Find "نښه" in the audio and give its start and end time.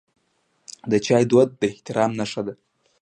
2.19-2.41